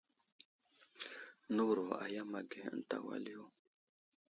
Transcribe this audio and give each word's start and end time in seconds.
Nəwuro 1.53 1.85
a 2.03 2.05
yam 2.13 2.31
age 2.39 2.59
ənta 2.71 2.95
wal 3.05 3.25
yo. 3.33 3.43